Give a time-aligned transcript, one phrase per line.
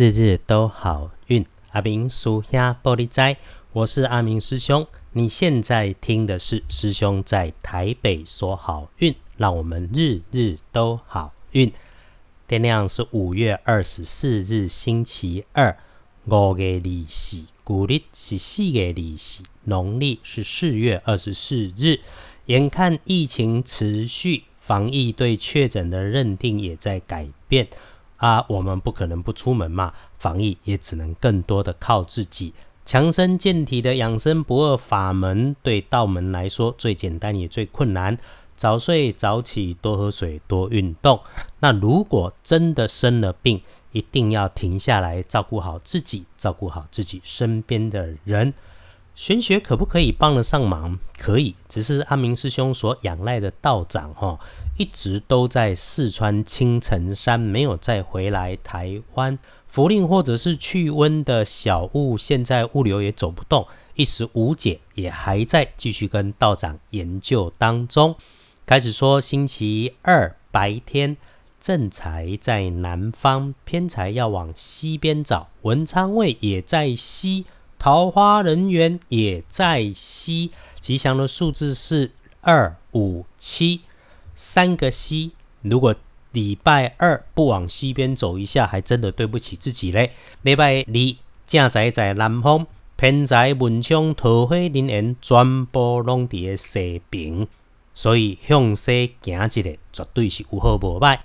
[0.00, 1.44] 日日都好运。
[1.72, 3.36] 阿明属下玻璃斋，
[3.74, 4.86] 我是阿明师兄。
[5.12, 11.70] 你现在听的是师兄在台北说好运，让我们日日都好运。
[12.48, 15.76] 天亮是五月二十四日，星期二，
[16.24, 22.00] 五月利息，古历是四月利息，农历是四月二十四日。
[22.46, 27.68] 眼看疫情持续，防疫对确诊的认定也在改变。
[28.20, 32.54] 啊，我们不可能不出门嘛，防疫也只能更多的靠自己。
[32.86, 38.18] 强身健体的养生不二法门，对道门来说最简单也最困难。
[38.56, 41.18] 早睡早起，多喝水，多运动。
[41.60, 48.52] 那如果真的生了病，一定要停下来照顾好自己，照顾好自己身边的人。
[49.14, 50.98] 玄学可不可以帮得上忙？
[51.18, 54.38] 可以，只是阿明师兄所仰赖的道长哈，
[54.78, 59.38] 一直都在四川青城山，没有再回来台湾。
[59.66, 68.16] 福令或者是去温的小物，现在物流也走不动，一时无解，也还在继续跟道长研究当中。
[68.64, 71.16] 开始说星期二白天
[71.60, 77.44] 正财在南方，偏财要往西边找，文昌位也在西。
[77.80, 80.50] 桃花人缘也在西，
[80.80, 82.10] 吉祥的数字是
[82.42, 83.80] 二五七，
[84.34, 85.32] 三个西。
[85.62, 85.94] 如果
[86.32, 90.12] 礼拜二不往西边走一下，还真的对不起自己嘞。
[90.42, 97.48] 礼拜二正在在南方，偏在文昌桃花人缘全部拢伫西边，
[97.94, 101.20] 所以向西行一个绝对是有好无歹。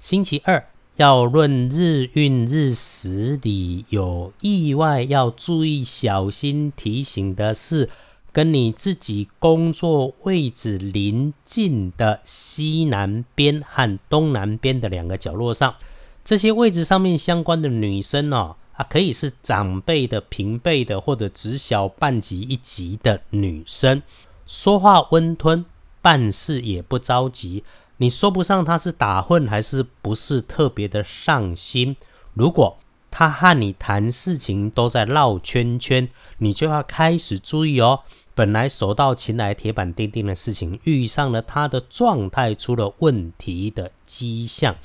[0.00, 0.66] 星期二。
[0.96, 7.88] 要论日运日时里有意外要注意小心提醒的是，
[8.32, 15.74] 跟你自己工作位置临近的西南边和东南边的两个角落上，
[16.22, 24.02] 这些位置上面相关的女生哦，啊，可以是长辈的、平辈的，或者只小半级一级的女生，
[24.46, 25.64] 说话温吞，
[26.02, 27.64] 办事也不着急。
[28.00, 31.98] 你说不上他是打混还是不是特别的上心。
[32.32, 32.78] 如果
[33.10, 36.08] 他和你谈事情都在绕圈圈，
[36.38, 38.00] 你就要开始注意哦。
[38.34, 44.76] 本来手到擒来、铁板钉钉的事情，遇上了他的状态出了问题的迹象。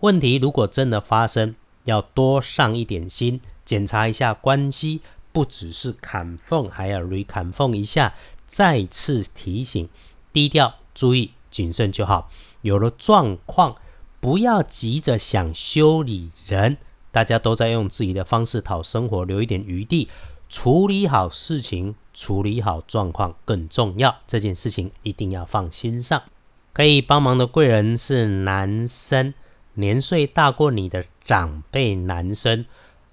[0.00, 1.54] 问题如果真的发生，
[1.84, 5.00] 要多上一点心，检查一下关系，
[5.32, 8.12] 不只是砍缝，还要 re 砍缝一下。
[8.46, 9.88] 再次提醒：
[10.30, 11.30] 低调，注意。
[11.50, 12.30] 谨慎就好。
[12.62, 13.76] 有了状况，
[14.20, 16.76] 不要急着想修理人。
[17.12, 20.08] 大家都在用自己的方式讨生活，留一点余地，
[20.48, 24.16] 处理好事情，处理好状况更重要。
[24.26, 26.22] 这件事情一定要放心上。
[26.72, 29.34] 可以帮忙的贵人是男生，
[29.74, 32.64] 年岁大过你的长辈男生。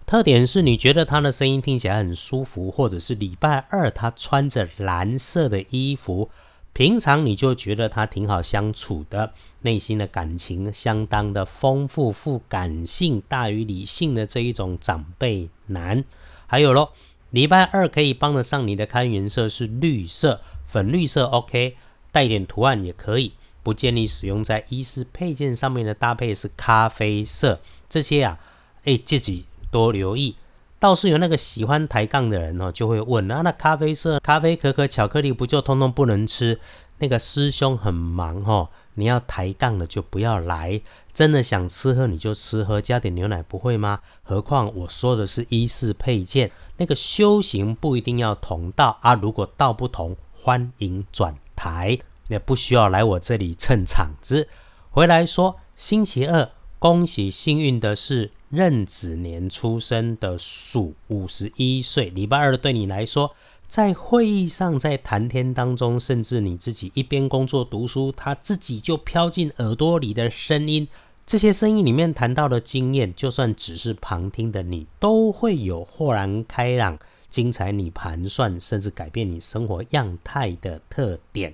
[0.05, 6.29] 特点是你觉得他的声音听起来很舒服，或者是礼拜二他穿着蓝色的衣服。
[6.77, 16.05] 平常你就觉得他挺好相处的，内心的感情相当的丰富，富感性大于理性的这一种长辈男。
[16.45, 16.93] 还有咯，
[17.31, 21.75] 礼拜二可以帮得上你的开颜色是绿色，粉绿色 OK，
[22.11, 23.33] 带点图案也可以。
[23.63, 27.59] 不建议使用在衣饰配件上面的搭配是咖啡色，
[27.89, 28.39] 这些啊，
[28.83, 30.35] 哎自己多留意。
[30.79, 36.59] 倒是有那个喜欢抬杠的人哦，就会问啊，那咖啡色、咖啡可可、巧克力不就通通不能吃？
[36.99, 40.81] 那个师兄很忙哦，你要抬杠的就不要来。
[41.13, 43.99] 真的想吃喝你就吃喝，加点牛奶不会吗？
[44.21, 49.15] 何况我说的是衣饰配件，那个修行不一定要同道啊。
[49.15, 54.47] 如果道不同，欢迎转台，也不需要来我这里蹭场子。
[54.91, 56.49] 回来说，星期二，
[56.79, 58.31] 恭喜幸运的是。
[58.49, 63.35] 壬子年出生的鼠，五十一岁，礼拜二对你来说，
[63.67, 70.87] 在会议上，在谈天当中，甚至你自己一边工作读书，他自己就飘进耳朵里的声音，
[71.25, 76.97] 这些声音里面谈到的经验，就算只是旁听的你，都会有豁然开朗、
[77.29, 81.53] 精彩你盘算，甚至改变你生活样态的特点。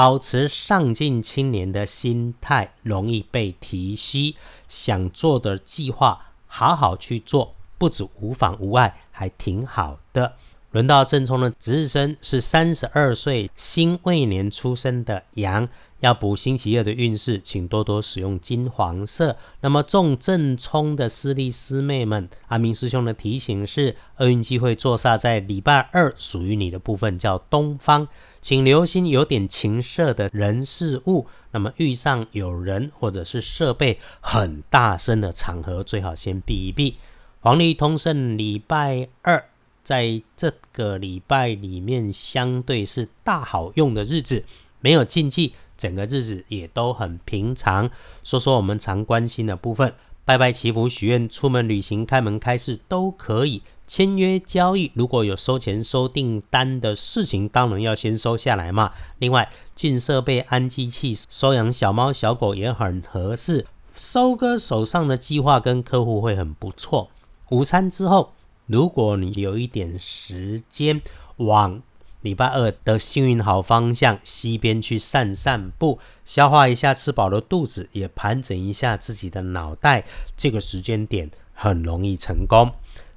[0.00, 4.34] 保持上进青年的心态，容易被提息。
[4.66, 10.36] 想做的计划，好好去做，不止无妨无碍，还挺好的。
[10.72, 15.68] 轮到正冲的值日生是三十二岁辛未年出生的羊。
[15.98, 19.36] 要补星期二的运势，请多多使用金黄色。
[19.60, 28.08] 那么中正冲的师弟师妹们，阿明师兄的提醒是：厄运机会坐煞在礼拜二，属于你的部分叫东方，
[28.40, 31.26] 请留心有点情色的人事物。
[31.50, 36.96] 那么遇上有人或者是设备很大声的场合，最好先避一避。
[37.40, 39.49] 黄历通胜礼拜二，
[39.90, 44.44] 在这个礼拜里面，相对是大好用的日子，
[44.78, 47.90] 没有禁忌，整个日子也都很平常。
[48.22, 49.92] 说说我们常关心的部分，
[50.24, 53.62] 拜拜祈福、许愿、出门旅行、开门开市都可以。
[53.88, 58.92] 签约交易，如果有收钱收订单的事情，当然要先收下来嘛。
[59.18, 63.66] 另外，进设备、安机器、收养小猫小狗也很合适。
[63.96, 67.10] 收割手上的计划跟客户会很不错。
[67.48, 68.32] 午餐之后，
[68.70, 71.02] 如果你有一点时间，
[71.38, 71.82] 往
[72.20, 80.04] 礼拜二的幸运好方向西边去散散步，消化一下吃饱的肚子，也盘整一下自己的脑袋，
[80.36, 82.70] 这个时间点很容易成功。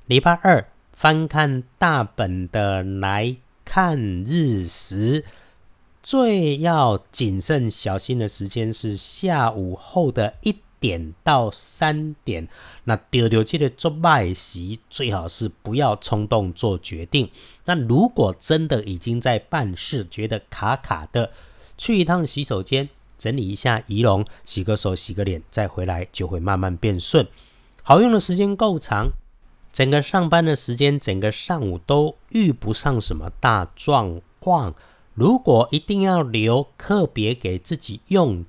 [0.08, 5.24] 礼拜二翻看大本的来看日食，
[6.02, 10.63] 最要谨慎小心的时间是下午后的一。
[10.84, 12.46] 点到三点，
[12.84, 17.30] 那丢丢记得做卖席，最好是不要冲动做决定。
[17.64, 21.32] 那如果真的已经在办事，觉得卡卡的，
[21.78, 27.26] 去一趟洗手间整理一下仪容，洗个手、洗个脸，再回来就会慢慢变顺。
[27.82, 29.12] 好用的时间够长，
[29.72, 34.76] 整个上班的时间，整个上午都遇不上什么大状况。
[35.14, 38.44] 如果一定要留，特别给自己用。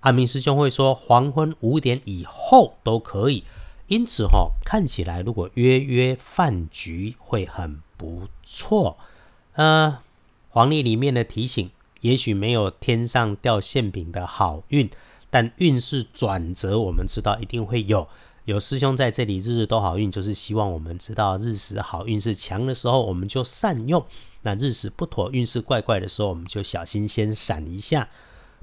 [0.00, 3.44] 阿明师兄会说，黄昏五点以后都可以。
[3.88, 8.98] 因此哈，看起来如果约约饭局会很不错。
[9.54, 9.98] 呃，
[10.50, 11.70] 黄历里面的提醒，
[12.02, 14.90] 也许没有天上掉馅饼的好运，
[15.30, 18.06] 但运势转折，我们知道一定会有。
[18.44, 24.00] 有师兄在这里，日日都好运，就是希望我们知道日时好运是强的时候，我们就善用；
[24.42, 28.08] 那日时不妥，运势怪怪的时候，我们就小心先闪一下。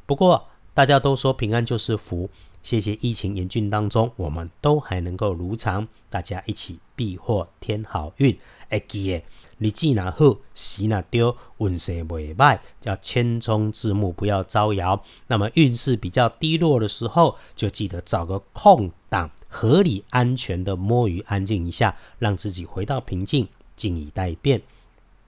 [0.05, 2.30] 不过，大家都说平安就是福，
[2.62, 8.38] 谢谢疫情严峻当中，我们都还能够如常，大家一起避祸添好运。
[8.68, 9.24] 哎记
[9.57, 15.01] 你日子好，时哪丢，运势未歹，要千冲字幕，不要招摇。
[15.27, 24.62] 那么运势比较低落的时候，就记得找个空档，合理安全的摸鱼，安静一下，让自己回到平静，静以待变。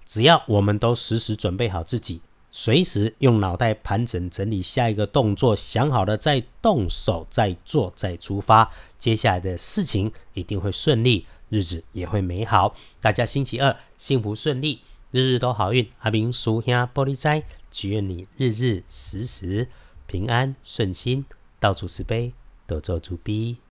[0.06, 2.20] 只要我们都时时准备好自己。
[2.60, 12.76] 随时用脑袋盘整整理下一个动作，想好了再动手再做再出发，接下来的事情一定会顺利，日子也会美好。
[13.00, 14.82] 大家星期二幸福顺利，
[15.12, 15.88] 日日都好运。
[16.00, 19.68] 阿明叔兄玻璃斋，祈愿你日日时时
[20.08, 21.24] 平安顺心，
[21.60, 22.34] 到处慈悲，
[22.66, 23.58] 多做主逼。